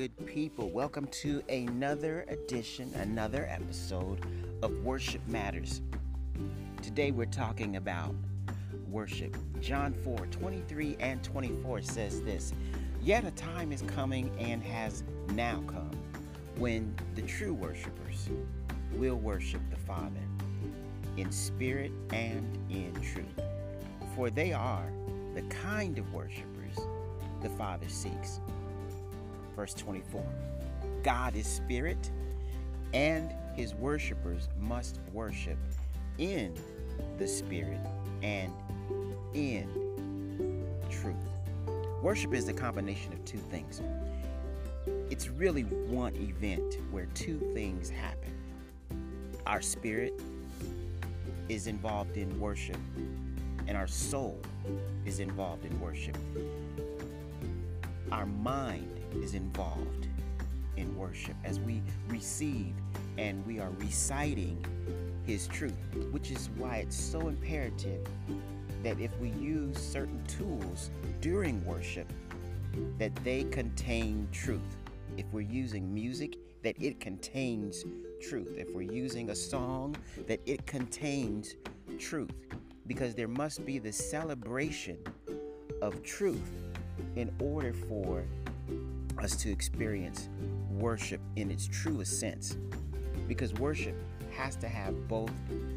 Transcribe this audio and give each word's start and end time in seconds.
good 0.00 0.26
people? 0.26 0.70
Welcome 0.70 1.08
to 1.08 1.42
another 1.50 2.24
edition, 2.28 2.90
another 2.94 3.46
episode 3.50 4.24
of 4.62 4.72
Worship 4.82 5.20
Matters. 5.28 5.82
Today 6.80 7.10
we're 7.10 7.26
talking 7.26 7.76
about 7.76 8.14
worship. 8.88 9.36
John 9.60 9.92
4 9.92 10.16
23 10.28 10.96
and 11.00 11.22
24 11.22 11.82
says 11.82 12.22
this 12.22 12.54
Yet 13.02 13.24
a 13.24 13.30
time 13.32 13.72
is 13.72 13.82
coming 13.82 14.34
and 14.38 14.62
has 14.62 15.04
now 15.34 15.62
come 15.66 15.90
when 16.56 16.94
the 17.14 17.20
true 17.20 17.52
worshipers 17.52 18.30
will 18.94 19.16
worship 19.16 19.60
the 19.68 19.76
Father 19.76 20.22
in 21.18 21.30
spirit 21.30 21.92
and 22.10 22.56
in 22.70 22.94
truth. 23.02 23.46
For 24.16 24.30
they 24.30 24.54
are 24.54 24.90
the 25.34 25.42
kind 25.42 25.98
of 25.98 26.10
worshipers 26.14 26.78
the 27.42 27.50
Father 27.50 27.90
seeks. 27.90 28.40
Verse 29.60 29.74
24 29.74 30.24
God 31.02 31.36
is 31.36 31.46
spirit, 31.46 32.10
and 32.94 33.30
his 33.54 33.74
worshipers 33.74 34.48
must 34.58 35.00
worship 35.12 35.58
in 36.16 36.54
the 37.18 37.28
spirit 37.28 37.78
and 38.22 38.54
in 39.34 39.68
truth. 40.88 41.14
Worship 42.02 42.32
is 42.32 42.48
a 42.48 42.54
combination 42.54 43.12
of 43.12 43.22
two 43.26 43.36
things. 43.36 43.82
It's 45.10 45.28
really 45.28 45.64
one 45.64 46.16
event 46.16 46.78
where 46.90 47.04
two 47.12 47.38
things 47.52 47.90
happen. 47.90 48.32
Our 49.46 49.60
spirit 49.60 50.18
is 51.50 51.66
involved 51.66 52.16
in 52.16 52.40
worship, 52.40 52.78
and 53.68 53.76
our 53.76 53.86
soul 53.86 54.40
is 55.04 55.20
involved 55.20 55.66
in 55.66 55.80
worship 55.80 56.16
our 58.12 58.26
mind 58.26 58.99
is 59.14 59.34
involved 59.34 60.08
in 60.76 60.96
worship 60.96 61.36
as 61.44 61.60
we 61.60 61.82
receive 62.08 62.74
and 63.18 63.44
we 63.46 63.58
are 63.58 63.70
reciting 63.78 64.64
His 65.26 65.46
truth, 65.46 65.76
which 66.10 66.30
is 66.30 66.48
why 66.56 66.76
it's 66.76 66.96
so 66.96 67.28
imperative 67.28 68.06
that 68.82 68.98
if 68.98 69.16
we 69.18 69.30
use 69.30 69.76
certain 69.78 70.22
tools 70.26 70.90
during 71.20 71.64
worship, 71.64 72.10
that 72.98 73.14
they 73.16 73.44
contain 73.44 74.28
truth. 74.32 74.76
If 75.16 75.26
we're 75.32 75.40
using 75.40 75.92
music, 75.92 76.36
that 76.62 76.80
it 76.80 77.00
contains 77.00 77.84
truth. 78.20 78.54
If 78.56 78.72
we're 78.74 78.92
using 78.92 79.30
a 79.30 79.34
song, 79.34 79.96
that 80.26 80.40
it 80.46 80.66
contains 80.66 81.54
truth. 81.98 82.32
Because 82.86 83.14
there 83.14 83.28
must 83.28 83.64
be 83.64 83.78
the 83.78 83.92
celebration 83.92 84.98
of 85.82 86.02
truth 86.02 86.50
in 87.16 87.32
order 87.40 87.72
for 87.72 88.24
us 89.22 89.36
to 89.36 89.50
experience 89.50 90.28
worship 90.70 91.20
in 91.36 91.50
its 91.50 91.66
truest 91.66 92.18
sense. 92.18 92.56
Because 93.28 93.52
worship 93.54 93.94
has 94.30 94.56
to 94.56 94.68
have 94.68 95.08
both 95.08 95.30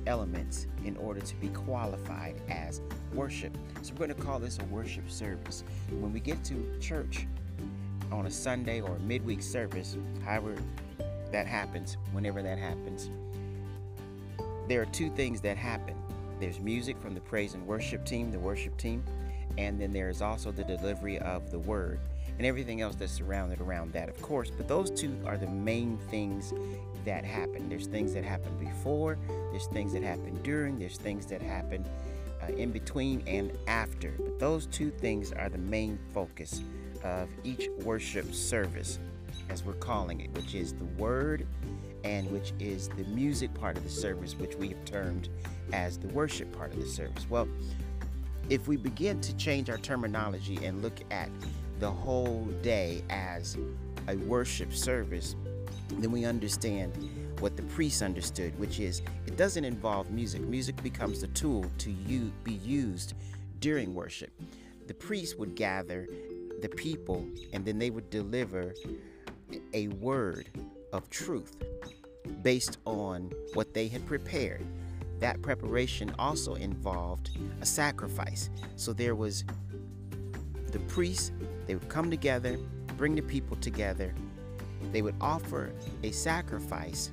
elements 0.07 0.67
in 0.85 0.95
order 0.97 1.19
to 1.19 1.35
be 1.35 1.49
qualified 1.49 2.35
as 2.49 2.81
worship. 3.13 3.55
So 3.81 3.93
we're 3.93 4.07
going 4.07 4.17
to 4.17 4.25
call 4.25 4.39
this 4.39 4.59
a 4.59 4.65
worship 4.65 5.09
service. 5.09 5.63
When 5.89 6.13
we 6.13 6.19
get 6.19 6.43
to 6.45 6.77
church 6.79 7.27
on 8.11 8.25
a 8.25 8.31
Sunday 8.31 8.81
or 8.81 8.95
a 8.95 8.99
midweek 8.99 9.41
service, 9.41 9.97
however 10.23 10.55
that 11.31 11.47
happens, 11.47 11.97
whenever 12.11 12.41
that 12.41 12.57
happens, 12.57 13.09
there 14.67 14.81
are 14.81 14.85
two 14.85 15.09
things 15.09 15.41
that 15.41 15.57
happen. 15.57 15.95
There's 16.39 16.59
music 16.59 16.99
from 17.01 17.13
the 17.13 17.21
praise 17.21 17.53
and 17.53 17.65
worship 17.67 18.05
team, 18.05 18.31
the 18.31 18.39
worship 18.39 18.77
team, 18.77 19.03
and 19.57 19.79
then 19.79 19.91
there's 19.91 20.21
also 20.21 20.51
the 20.51 20.63
delivery 20.63 21.19
of 21.19 21.51
the 21.51 21.59
word 21.59 21.99
and 22.37 22.47
everything 22.47 22.81
else 22.81 22.95
that's 22.95 23.13
surrounded 23.13 23.61
around 23.61 23.93
that, 23.93 24.09
of 24.09 24.21
course. 24.21 24.49
But 24.49 24.67
those 24.67 24.89
two 24.89 25.15
are 25.25 25.37
the 25.37 25.47
main 25.47 25.97
things 26.09 26.53
that 27.05 27.25
happen. 27.25 27.69
There's 27.69 27.87
things 27.87 28.13
that 28.13 28.23
happen 28.23 28.57
before, 28.57 29.17
there's 29.51 29.67
things 29.67 29.93
that 29.93 30.03
happen 30.03 30.39
during, 30.43 30.79
there's 30.79 30.97
things 30.97 31.25
that 31.27 31.41
happen 31.41 31.85
uh, 32.41 32.51
in 32.53 32.71
between 32.71 33.23
and 33.27 33.51
after. 33.67 34.13
But 34.17 34.39
those 34.39 34.65
two 34.67 34.89
things 34.89 35.31
are 35.31 35.49
the 35.49 35.57
main 35.57 35.99
focus 36.13 36.61
of 37.03 37.29
each 37.43 37.69
worship 37.83 38.33
service, 38.33 38.99
as 39.49 39.63
we're 39.63 39.73
calling 39.73 40.21
it, 40.21 40.31
which 40.33 40.55
is 40.55 40.73
the 40.73 40.85
word 40.85 41.45
and 42.03 42.29
which 42.31 42.53
is 42.59 42.89
the 42.89 43.03
music 43.05 43.53
part 43.53 43.77
of 43.77 43.83
the 43.83 43.89
service, 43.89 44.35
which 44.35 44.55
we 44.55 44.69
have 44.69 44.83
termed 44.85 45.29
as 45.71 45.97
the 45.97 46.07
worship 46.09 46.51
part 46.57 46.73
of 46.73 46.79
the 46.79 46.87
service. 46.87 47.25
Well, 47.29 47.47
if 48.49 48.67
we 48.67 48.75
begin 48.75 49.21
to 49.21 49.35
change 49.37 49.69
our 49.69 49.77
terminology 49.77 50.59
and 50.65 50.81
look 50.81 50.99
at 51.11 51.29
the 51.79 51.89
whole 51.89 52.45
day 52.61 53.03
as 53.09 53.57
a 54.07 54.15
worship 54.15 54.73
service, 54.73 55.35
then 55.89 56.11
we 56.11 56.25
understand 56.25 56.93
what 57.39 57.55
the 57.55 57.63
priests 57.63 58.01
understood, 58.01 58.57
which 58.59 58.79
is 58.79 59.01
it 59.27 59.37
doesn't 59.37 59.65
involve 59.65 60.11
music. 60.11 60.41
Music 60.41 60.81
becomes 60.83 61.21
the 61.21 61.27
tool 61.27 61.65
to 61.79 61.91
u- 61.91 62.31
be 62.43 62.53
used 62.53 63.13
during 63.59 63.93
worship. 63.93 64.31
The 64.87 64.93
priests 64.93 65.35
would 65.35 65.55
gather 65.55 66.07
the 66.61 66.69
people 66.69 67.25
and 67.51 67.65
then 67.65 67.79
they 67.79 67.89
would 67.89 68.09
deliver 68.09 68.73
a 69.73 69.87
word 69.89 70.49
of 70.91 71.09
truth 71.09 71.57
based 72.41 72.77
on 72.85 73.31
what 73.53 73.73
they 73.73 73.87
had 73.87 74.05
prepared 74.05 74.65
that 75.23 75.41
preparation 75.41 76.13
also 76.19 76.55
involved 76.55 77.29
a 77.61 77.65
sacrifice. 77.65 78.49
So 78.75 78.91
there 78.91 79.15
was 79.15 79.45
the 80.73 80.79
priests, 80.79 81.31
they 81.67 81.75
would 81.75 81.87
come 81.87 82.09
together, 82.09 82.57
bring 82.97 83.15
the 83.15 83.21
people 83.21 83.55
together, 83.57 84.13
they 84.91 85.01
would 85.01 85.15
offer 85.21 85.71
a 86.03 86.11
sacrifice, 86.11 87.11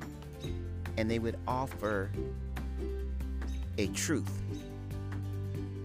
and 0.97 1.11
they 1.11 1.19
would 1.19 1.37
offer 1.47 2.11
a 3.79 3.87
truth. 3.89 4.43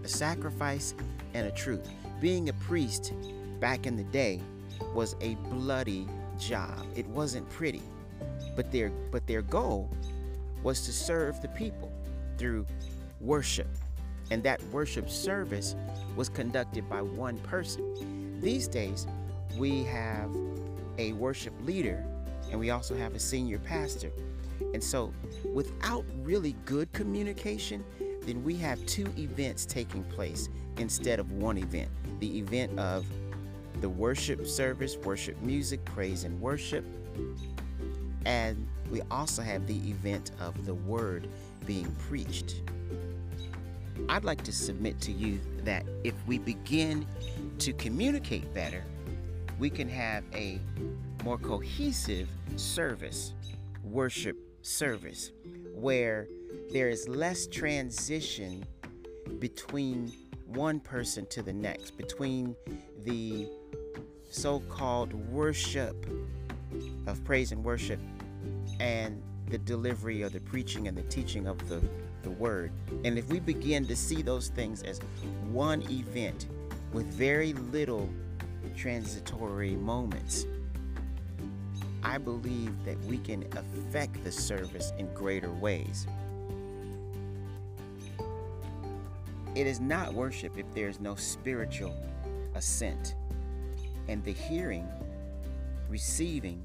A 0.02 0.08
sacrifice 0.08 0.94
and 1.34 1.46
a 1.46 1.50
truth. 1.50 1.88
Being 2.20 2.48
a 2.48 2.52
priest 2.54 3.12
back 3.60 3.86
in 3.86 3.96
the 3.96 4.04
day 4.04 4.40
was 4.94 5.14
a 5.20 5.34
bloody 5.50 6.08
job. 6.38 6.86
It 6.94 7.06
wasn't 7.08 7.48
pretty. 7.50 7.82
But 8.54 8.72
their 8.72 8.90
but 9.10 9.26
their 9.26 9.42
goal 9.42 9.90
was 10.62 10.86
to 10.86 10.92
serve 10.92 11.42
the 11.42 11.48
people 11.48 11.92
through 12.38 12.66
worship. 13.20 13.68
And 14.30 14.42
that 14.42 14.62
worship 14.64 15.08
service 15.08 15.76
was 16.16 16.28
conducted 16.28 16.88
by 16.88 17.02
one 17.02 17.38
person. 17.38 18.40
These 18.40 18.68
days, 18.68 19.06
we 19.56 19.84
have 19.84 20.30
a 20.98 21.12
worship 21.12 21.54
leader 21.64 22.04
and 22.50 22.60
we 22.60 22.70
also 22.70 22.96
have 22.96 23.14
a 23.14 23.18
senior 23.18 23.58
pastor. 23.58 24.12
And 24.72 24.82
so, 24.82 25.12
without 25.52 26.04
really 26.22 26.54
good 26.64 26.92
communication, 26.92 27.84
then 28.22 28.42
we 28.42 28.56
have 28.56 28.84
two 28.86 29.06
events 29.16 29.66
taking 29.66 30.02
place 30.04 30.48
instead 30.78 31.18
of 31.18 31.30
one 31.32 31.58
event. 31.58 31.88
The 32.20 32.38
event 32.38 32.78
of 32.78 33.06
the 33.80 33.88
worship 33.88 34.46
service, 34.46 34.96
worship 34.96 35.40
music, 35.42 35.84
praise 35.84 36.24
and 36.24 36.40
worship. 36.40 36.84
And 38.24 38.66
we 38.90 39.02
also 39.10 39.42
have 39.42 39.66
the 39.66 39.76
event 39.88 40.32
of 40.40 40.66
the 40.66 40.74
word 40.74 41.28
being 41.66 41.94
preached. 42.08 42.62
I'd 44.08 44.24
like 44.24 44.42
to 44.44 44.52
submit 44.52 45.00
to 45.02 45.12
you 45.12 45.40
that 45.64 45.84
if 46.04 46.14
we 46.26 46.38
begin 46.38 47.06
to 47.58 47.72
communicate 47.72 48.52
better, 48.54 48.84
we 49.58 49.70
can 49.70 49.88
have 49.88 50.22
a 50.32 50.60
more 51.24 51.38
cohesive 51.38 52.28
service, 52.56 53.34
worship 53.82 54.36
service, 54.62 55.32
where 55.74 56.28
there 56.72 56.88
is 56.88 57.08
less 57.08 57.46
transition 57.46 58.64
between 59.38 60.12
one 60.46 60.78
person 60.78 61.26
to 61.26 61.42
the 61.42 61.52
next, 61.52 61.96
between 61.96 62.54
the 63.04 63.48
so 64.30 64.60
called 64.68 65.12
worship 65.30 66.06
of 67.06 67.22
praise 67.24 67.52
and 67.52 67.64
worship 67.64 68.00
and 68.78 69.22
the 69.48 69.58
delivery 69.58 70.22
or 70.22 70.28
the 70.28 70.40
preaching 70.40 70.88
and 70.88 70.96
the 70.96 71.02
teaching 71.04 71.46
of 71.46 71.68
the, 71.68 71.80
the 72.22 72.30
word. 72.30 72.72
And 73.04 73.18
if 73.18 73.28
we 73.28 73.40
begin 73.40 73.86
to 73.86 73.96
see 73.96 74.22
those 74.22 74.48
things 74.48 74.82
as 74.82 75.00
one 75.50 75.82
event 75.90 76.46
with 76.92 77.06
very 77.06 77.52
little 77.54 78.08
transitory 78.76 79.76
moments, 79.76 80.46
I 82.02 82.18
believe 82.18 82.72
that 82.84 82.98
we 83.04 83.18
can 83.18 83.44
affect 83.56 84.22
the 84.24 84.32
service 84.32 84.92
in 84.98 85.12
greater 85.14 85.50
ways. 85.50 86.06
It 89.54 89.66
is 89.66 89.80
not 89.80 90.12
worship 90.12 90.58
if 90.58 90.72
there 90.74 90.88
is 90.88 91.00
no 91.00 91.14
spiritual 91.14 91.96
ascent. 92.54 93.14
and 94.08 94.22
the 94.24 94.32
hearing, 94.32 94.86
receiving, 95.88 96.62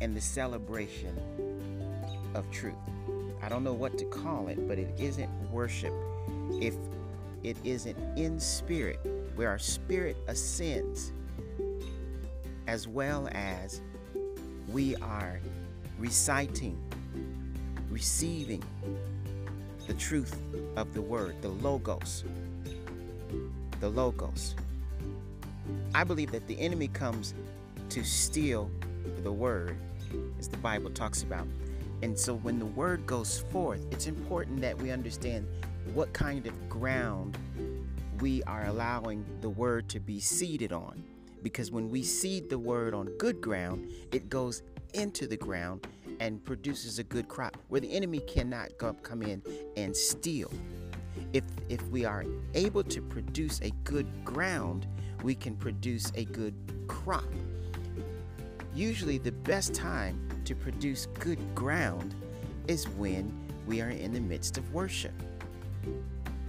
and 0.00 0.16
the 0.16 0.20
celebration 0.20 1.16
of 2.34 2.50
truth. 2.50 2.74
I 3.42 3.48
don't 3.48 3.64
know 3.64 3.72
what 3.72 3.98
to 3.98 4.04
call 4.04 4.48
it, 4.48 4.68
but 4.68 4.78
it 4.78 4.94
isn't 4.98 5.30
worship 5.50 5.92
if 6.60 6.74
it 7.42 7.56
isn't 7.64 7.98
in 8.16 8.38
spirit, 8.38 9.00
where 9.34 9.48
our 9.48 9.58
spirit 9.58 10.16
ascends, 10.28 11.12
as 12.66 12.86
well 12.86 13.28
as 13.32 13.80
we 14.68 14.94
are 14.96 15.40
reciting, 15.98 16.78
receiving 17.90 18.62
the 19.86 19.94
truth 19.94 20.40
of 20.76 20.94
the 20.94 21.02
word, 21.02 21.34
the 21.42 21.48
logos. 21.48 22.24
The 23.80 23.88
logos. 23.88 24.54
I 25.94 26.04
believe 26.04 26.30
that 26.30 26.46
the 26.46 26.58
enemy 26.60 26.88
comes 26.88 27.34
to 27.88 28.04
steal 28.04 28.70
the 29.22 29.32
word, 29.32 29.76
as 30.38 30.48
the 30.48 30.56
Bible 30.58 30.90
talks 30.90 31.22
about. 31.22 31.46
And 32.02 32.18
so 32.18 32.34
when 32.34 32.58
the 32.58 32.66
word 32.66 33.06
goes 33.06 33.44
forth, 33.50 33.86
it's 33.92 34.08
important 34.08 34.60
that 34.60 34.76
we 34.76 34.90
understand 34.90 35.46
what 35.94 36.12
kind 36.12 36.46
of 36.46 36.68
ground 36.68 37.38
we 38.20 38.42
are 38.44 38.66
allowing 38.66 39.24
the 39.40 39.48
word 39.48 39.88
to 39.90 40.00
be 40.00 40.18
seeded 40.18 40.72
on. 40.72 41.02
Because 41.42 41.70
when 41.70 41.88
we 41.90 42.02
seed 42.02 42.50
the 42.50 42.58
word 42.58 42.94
on 42.94 43.06
good 43.18 43.40
ground, 43.40 43.90
it 44.12 44.28
goes 44.28 44.62
into 44.94 45.26
the 45.26 45.36
ground 45.36 45.86
and 46.20 46.44
produces 46.44 46.98
a 46.98 47.04
good 47.04 47.28
crop 47.28 47.56
where 47.68 47.80
the 47.80 47.92
enemy 47.92 48.20
cannot 48.20 48.70
come 48.78 49.22
in 49.22 49.42
and 49.76 49.96
steal. 49.96 50.52
If, 51.32 51.44
if 51.68 51.82
we 51.88 52.04
are 52.04 52.24
able 52.54 52.84
to 52.84 53.00
produce 53.00 53.60
a 53.60 53.70
good 53.84 54.06
ground, 54.24 54.86
we 55.22 55.34
can 55.34 55.56
produce 55.56 56.12
a 56.14 56.24
good 56.26 56.54
crop. 56.88 57.24
Usually, 58.74 59.18
the 59.18 59.32
best 59.32 59.74
time 59.74 60.31
to 60.52 60.58
produce 60.60 61.06
good 61.18 61.38
ground 61.54 62.14
is 62.68 62.86
when 62.90 63.32
we 63.66 63.80
are 63.80 63.88
in 63.88 64.12
the 64.12 64.20
midst 64.20 64.58
of 64.58 64.74
worship. 64.74 65.14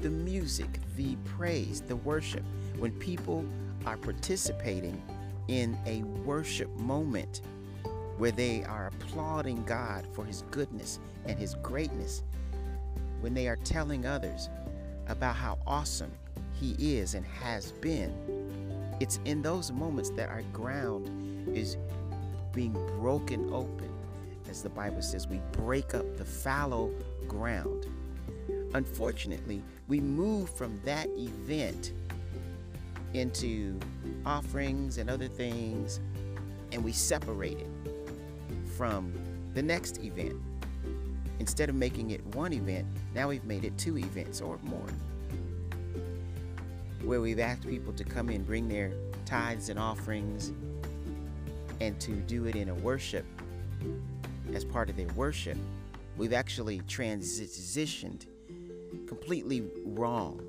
The 0.02 0.10
music, 0.10 0.68
the 0.98 1.16
praise, 1.24 1.80
the 1.80 1.96
worship, 1.96 2.44
when 2.78 2.92
people 3.00 3.46
are 3.86 3.96
participating 3.96 5.02
in 5.48 5.78
a 5.86 6.04
worship 6.26 6.70
moment 6.78 7.42
where 8.18 8.32
they 8.32 8.66
are 8.66 8.88
applauding 8.88 9.64
God 9.64 10.06
for 10.12 10.26
His 10.26 10.44
goodness 10.52 11.00
and 11.26 11.40
His 11.40 11.56
greatness, 11.56 12.24
when 13.22 13.34
they 13.34 13.48
are 13.48 13.56
telling 13.56 14.06
others 14.06 14.50
about 15.08 15.38
how 15.38 15.58
awesome 15.66 16.12
He 16.52 16.98
is 16.98 17.14
and 17.14 17.26
has 17.26 17.72
been. 17.72 18.14
It's 19.00 19.22
in 19.24 19.42
those 19.42 19.72
moments 19.72 20.10
that 20.18 20.28
our 20.28 20.44
ground 20.52 21.08
is 21.56 21.78
being 22.54 22.74
broken 23.00 23.52
open. 23.52 23.90
As 24.50 24.62
the 24.62 24.70
Bible 24.70 25.02
says, 25.02 25.28
we 25.28 25.42
break 25.52 25.94
up 25.96 26.18
the 26.18 26.26
fallow 26.26 26.92
ground. 27.28 27.88
Unfortunately, 28.74 29.62
we 29.88 30.00
move 30.00 30.50
from 30.50 30.80
that 30.86 31.08
event 31.18 31.94
into 33.14 33.80
offerings 34.26 34.98
and 34.98 35.10
other 35.10 35.28
things, 35.28 36.00
and 36.72 36.84
we 36.84 36.92
separate 36.92 37.60
it 37.60 37.68
from 38.78 39.14
the 39.54 39.62
next 39.62 40.00
event. 40.04 40.36
Instead 41.40 41.70
of 41.70 41.76
making 41.76 42.12
it 42.12 42.26
one 42.36 42.54
event, 42.54 42.88
now 43.14 43.30
we've 43.30 43.44
made 43.44 43.64
it 43.66 43.78
two 43.78 43.98
events 43.98 44.42
or 44.42 44.60
more. 44.64 44.88
Where 47.04 47.22
we've 47.22 47.40
asked 47.40 47.68
people 47.68 47.94
to 47.94 48.04
come 48.04 48.30
in, 48.30 48.44
bring 48.44 48.68
their 48.68 48.92
tithes 49.26 49.70
and 49.70 49.78
offerings, 49.78 50.52
and 51.84 52.00
to 52.00 52.14
do 52.14 52.46
it 52.46 52.56
in 52.56 52.70
a 52.70 52.74
worship 52.76 53.26
as 54.54 54.64
part 54.64 54.90
of 54.90 54.96
their 54.96 55.08
worship, 55.16 55.58
we've 56.16 56.32
actually 56.32 56.80
transitioned 56.82 58.26
completely 59.06 59.66
wrong. 59.84 60.42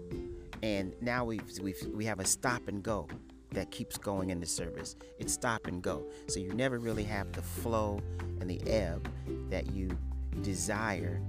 And 0.62 0.94
now 1.00 1.24
we've, 1.24 1.42
we've 1.60 1.82
we 1.92 2.04
have 2.04 2.20
a 2.20 2.24
stop 2.24 2.68
and 2.68 2.84
go 2.84 3.08
that 3.50 3.72
keeps 3.72 3.98
going 3.98 4.30
in 4.30 4.38
the 4.38 4.46
service. 4.46 4.94
It's 5.18 5.32
stop 5.32 5.66
and 5.66 5.82
go. 5.82 6.04
So 6.28 6.38
you 6.38 6.52
never 6.52 6.78
really 6.78 7.04
have 7.04 7.32
the 7.32 7.42
flow 7.42 8.00
and 8.40 8.48
the 8.48 8.62
ebb 8.68 9.10
that 9.50 9.72
you 9.72 9.90
desire 10.42 11.20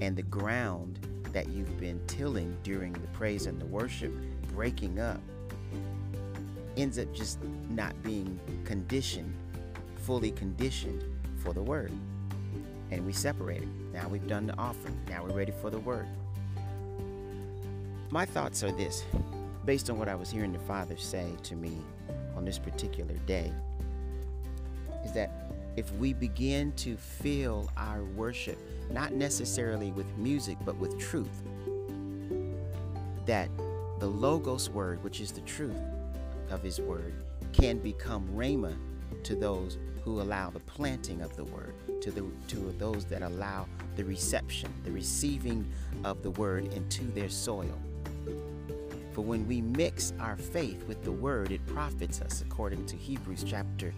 and 0.00 0.16
the 0.16 0.22
ground 0.22 1.00
that 1.34 1.48
you've 1.50 1.78
been 1.78 2.00
tilling 2.06 2.56
during 2.62 2.94
the 2.94 3.08
praise 3.08 3.44
and 3.44 3.60
the 3.60 3.66
worship 3.66 4.12
breaking 4.54 4.98
up 4.98 5.20
ends 6.78 6.98
up 6.98 7.12
just 7.12 7.38
not 7.70 8.00
being 8.02 8.38
conditioned, 8.64 9.34
fully 9.96 10.30
conditioned 10.30 11.02
for 11.42 11.52
the 11.52 11.62
word. 11.62 11.92
And 12.90 13.04
we 13.04 13.12
separate 13.12 13.62
it. 13.62 13.68
Now 13.92 14.08
we've 14.08 14.26
done 14.28 14.46
the 14.46 14.56
offering. 14.56 14.96
Now 15.08 15.24
we're 15.24 15.36
ready 15.36 15.52
for 15.60 15.70
the 15.70 15.80
word. 15.80 16.06
My 18.10 18.24
thoughts 18.24 18.62
are 18.62 18.72
this 18.72 19.04
based 19.66 19.90
on 19.90 19.98
what 19.98 20.08
I 20.08 20.14
was 20.14 20.30
hearing 20.30 20.52
the 20.52 20.58
Father 20.60 20.96
say 20.96 21.30
to 21.42 21.54
me 21.54 21.76
on 22.36 22.44
this 22.44 22.58
particular 22.58 23.14
day, 23.26 23.52
is 25.04 25.12
that 25.12 25.52
if 25.76 25.92
we 25.96 26.14
begin 26.14 26.72
to 26.72 26.96
fill 26.96 27.70
our 27.76 28.02
worship, 28.04 28.58
not 28.90 29.12
necessarily 29.12 29.92
with 29.92 30.06
music, 30.16 30.56
but 30.64 30.76
with 30.76 30.98
truth, 30.98 31.42
that 33.26 33.50
the 33.98 34.06
Logos 34.06 34.70
word, 34.70 35.04
which 35.04 35.20
is 35.20 35.32
the 35.32 35.42
truth 35.42 35.76
of 36.50 36.62
His 36.62 36.80
word, 36.80 37.14
can 37.52 37.78
become 37.78 38.28
Rhema 38.34 38.76
to 39.24 39.34
those 39.34 39.78
who 40.04 40.20
allow 40.20 40.50
the 40.50 40.60
planting 40.60 41.20
of 41.20 41.36
the 41.36 41.44
word, 41.44 41.74
to, 42.00 42.10
the, 42.10 42.24
to 42.48 42.74
those 42.78 43.04
that 43.06 43.22
allow 43.22 43.66
the 43.96 44.04
reception, 44.04 44.72
the 44.84 44.90
receiving 44.90 45.70
of 46.04 46.22
the 46.22 46.30
word 46.30 46.72
into 46.72 47.04
their 47.04 47.28
soil. 47.28 47.78
For 49.12 49.22
when 49.22 49.48
we 49.48 49.60
mix 49.60 50.12
our 50.20 50.36
faith 50.36 50.86
with 50.86 51.02
the 51.02 51.12
word, 51.12 51.50
it 51.50 51.64
profits 51.66 52.22
us, 52.22 52.40
according 52.40 52.86
to 52.86 52.96
Hebrews 52.96 53.44
chapter 53.44 53.92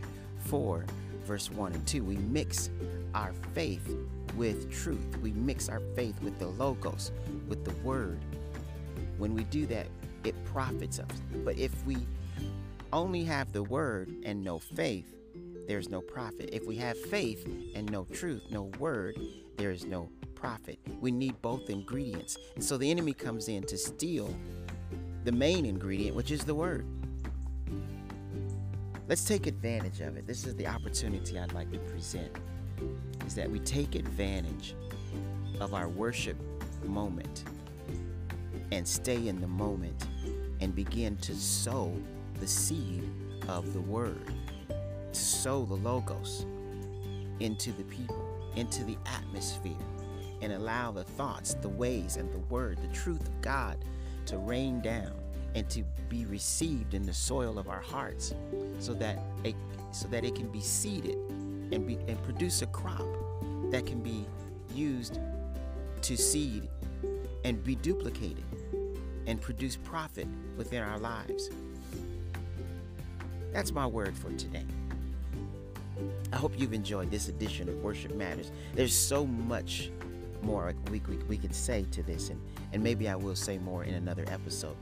4, 0.47 0.85
verse 1.27 1.51
1 1.51 1.75
and 1.75 1.87
2. 1.87 2.03
We 2.03 2.17
mix 2.17 2.71
our 3.15 3.33
faith 3.53 3.95
with 4.35 4.73
truth. 4.73 5.19
We 5.23 5.33
mix 5.33 5.69
our 5.69 5.83
faith 5.95 6.21
with 6.23 6.39
the 6.39 6.47
logos, 6.47 7.13
with 7.49 7.65
the 7.65 7.75
word. 7.87 8.19
When 9.19 9.35
we 9.35 9.45
do 9.45 9.67
that, 9.67 9.87
it 10.25 10.35
profits 10.47 10.99
us. 10.99 11.11
But 11.45 11.59
if 11.59 11.85
we 11.85 11.99
only 12.93 13.25
have 13.25 13.53
the 13.53 13.63
word 13.63 14.13
and 14.25 14.43
no 14.43 14.59
faith, 14.59 15.15
there's 15.67 15.89
no 15.89 16.01
profit. 16.01 16.51
If 16.53 16.67
we 16.67 16.77
have 16.77 16.99
faith 16.99 17.47
and 17.75 17.91
no 17.91 18.05
truth, 18.05 18.43
no 18.51 18.71
word, 18.79 19.19
there 19.57 19.71
is 19.71 19.85
no 19.85 20.11
profit. 20.35 20.79
We 21.01 21.11
need 21.11 21.41
both 21.43 21.71
ingredients. 21.71 22.37
And 22.55 22.65
so 22.65 22.77
the 22.77 22.91
enemy 22.91 23.13
comes 23.13 23.49
in 23.49 23.63
to 23.65 23.77
steal 23.77 24.35
the 25.25 25.33
main 25.33 25.67
ingredient, 25.67 26.17
which 26.17 26.31
is 26.31 26.45
the 26.45 26.55
Word. 26.55 26.87
Let's 29.07 29.25
take 29.25 29.47
advantage 29.47 30.01
of 30.01 30.17
it. 30.17 30.27
This 30.27 30.47
is 30.47 30.55
the 30.55 30.67
opportunity 30.67 31.39
I'd 31.39 31.53
like 31.53 31.71
to 31.73 31.79
present 31.81 32.31
is 33.27 33.35
that 33.35 33.51
we 33.51 33.59
take 33.61 33.95
advantage 33.95 34.75
of 35.61 35.75
our 35.75 35.89
worship 35.89 36.37
moment 36.85 37.45
and 38.73 38.87
stay 38.87 39.29
in 39.29 39.41
the 39.41 39.47
moment 39.47 40.07
and 40.61 40.75
begin 40.75 41.17
to 41.19 41.35
sow 41.35 41.93
the 42.41 42.47
seed 42.47 43.09
of 43.49 43.73
the 43.73 43.81
word, 43.81 44.33
to 45.13 45.21
sow 45.21 45.65
the 45.65 45.75
logos 45.75 46.47
into 47.41 47.73
the 47.73 47.85
people, 47.85 48.25
into 48.57 48.83
the 48.85 48.97
atmosphere, 49.07 49.73
and 50.43 50.53
allow 50.53 50.91
the 50.91 51.05
thoughts, 51.05 51.55
the 51.55 51.69
ways, 51.69 52.17
and 52.17 52.33
the 52.33 52.39
word, 52.53 52.79
the 52.83 52.95
truth 52.95 53.21
of 53.21 53.41
God 53.43 53.77
to 54.27 54.39
rain 54.39 54.81
down 54.81 55.13
and 55.55 55.69
to 55.69 55.83
be 56.09 56.25
received 56.27 56.95
in 56.95 57.03
the 57.05 57.13
soil 57.13 57.59
of 57.59 57.69
our 57.69 57.81
hearts 57.81 58.35
so 58.79 58.95
that 58.95 59.19
it, 59.45 59.55
so 59.93 60.07
that 60.09 60.25
it 60.25 60.35
can 60.35 60.49
be 60.49 60.61
seeded 60.61 61.17
and 61.73 61.87
be 61.87 61.99
and 62.09 62.23
produce 62.23 62.63
a 62.63 62.67
crop 62.67 63.05
that 63.71 63.87
can 63.87 64.01
be 64.01 64.25
used 64.75 65.19
to 66.03 66.17
seed 66.17 66.69
and 67.45 67.63
be 67.65 67.75
duplicated 67.75 68.45
and 69.27 69.41
produce 69.41 69.77
profit 69.77 70.27
within 70.57 70.83
our 70.83 70.99
lives. 70.99 71.51
That's 73.53 73.73
my 73.73 73.87
word 73.87 74.17
for 74.17 74.31
today. 74.33 74.65
I 76.33 76.37
hope 76.37 76.59
you've 76.59 76.73
enjoyed 76.73 77.11
this 77.11 77.29
edition 77.29 77.69
of 77.69 77.77
Worship 77.83 78.15
Matters. 78.15 78.53
There's 78.75 78.95
so 78.95 79.27
much 79.27 79.91
more 80.43 80.73
we, 80.91 81.01
we, 81.09 81.17
we 81.17 81.37
could 81.37 81.55
say 81.55 81.85
to 81.91 82.03
this, 82.03 82.31
and, 82.31 82.41
and 82.73 82.83
maybe 82.83 83.09
I 83.09 83.17
will 83.17 83.37
say 83.37 83.59
more 83.59 83.85
in 83.85 83.95
another 83.95 84.25
episode. 84.29 84.77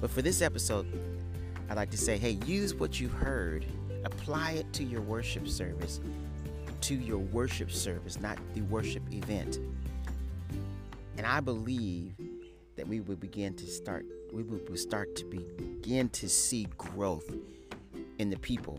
But 0.00 0.10
for 0.10 0.22
this 0.22 0.42
episode, 0.42 0.86
I'd 1.68 1.76
like 1.76 1.90
to 1.90 1.98
say 1.98 2.18
hey, 2.18 2.38
use 2.46 2.74
what 2.74 2.98
you've 3.00 3.12
heard, 3.12 3.64
apply 4.04 4.52
it 4.52 4.72
to 4.74 4.84
your 4.84 5.02
worship 5.02 5.46
service, 5.46 6.00
to 6.82 6.94
your 6.94 7.18
worship 7.18 7.70
service, 7.70 8.20
not 8.20 8.38
the 8.54 8.62
worship 8.62 9.02
event. 9.12 9.58
And 11.16 11.26
I 11.26 11.40
believe 11.40 12.14
that 12.76 12.88
we 12.88 13.00
will 13.00 13.16
begin 13.16 13.54
to 13.54 13.66
start, 13.66 14.04
we 14.32 14.42
will 14.42 14.76
start 14.76 15.14
to 15.16 15.24
begin 15.24 16.08
to 16.10 16.28
see 16.28 16.66
growth 16.76 17.30
in 18.18 18.30
the 18.30 18.38
people 18.38 18.78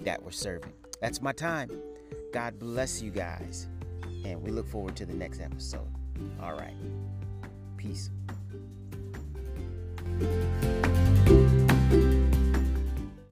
that 0.00 0.22
we're 0.22 0.30
serving. 0.30 0.72
That's 1.00 1.20
my 1.20 1.32
time. 1.32 1.70
God 2.32 2.58
bless 2.58 3.02
you 3.02 3.10
guys. 3.10 3.68
And 4.24 4.42
we 4.42 4.50
look 4.50 4.68
forward 4.68 4.96
to 4.96 5.06
the 5.06 5.14
next 5.14 5.40
episode. 5.40 5.88
All 6.42 6.52
right. 6.52 6.74
Peace. 7.76 8.10